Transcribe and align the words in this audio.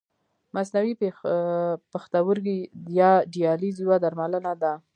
مصنوعي 0.55 0.93
پښتورګی 1.91 2.57
یا 2.99 3.11
دیالیز 3.33 3.75
یوه 3.85 3.97
درملنه 4.03 4.53
ده. 4.61 4.73